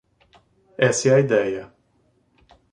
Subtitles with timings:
[0.79, 1.73] Essa é a ideia.